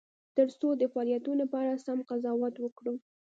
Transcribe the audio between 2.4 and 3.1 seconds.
وکړو.